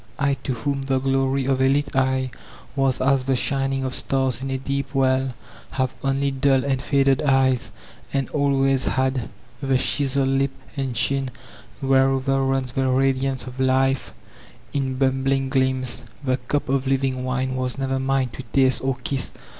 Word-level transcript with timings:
I, 0.17 0.33
to 0.45 0.53
whom 0.55 0.81
the 0.81 0.97
glory 0.97 1.45
of 1.45 1.61
a 1.61 1.69
lit 1.71 1.95
eye 1.95 2.31
was 2.75 2.99
as 2.99 3.25
the 3.25 3.35
shining 3.35 3.83
of 3.83 3.93
stars 3.93 4.41
in 4.41 4.49
a 4.49 4.57
deep 4.57 4.95
well, 4.95 5.35
have 5.69 5.93
only 6.03 6.31
dun 6.31 6.63
and 6.63 6.81
faded 6.81 7.21
eyes, 7.21 7.71
and 8.11 8.27
always 8.31 8.85
had; 8.85 9.29
the 9.61 9.77
chiseled 9.77 10.27
lip 10.29 10.53
and 10.75 10.95
chin 10.95 11.29
whereover 11.83 12.43
runs 12.49 12.71
the 12.71 12.87
radiance 12.89 13.45
of 13.45 13.59
life 13.59 14.11
in 14.73 14.95
bub* 14.95 15.23
bling 15.23 15.49
gleams, 15.49 16.01
the 16.23 16.37
cup 16.37 16.67
of 16.67 16.87
living 16.87 17.23
wine 17.23 17.55
was 17.55 17.77
never 17.77 17.99
mine 17.99 18.29
to 18.29 18.41
taste 18.51 18.83
or 18.83 18.95
kiss. 19.03 19.31